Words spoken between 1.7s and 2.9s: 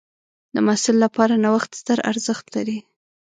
ستر ارزښت لري.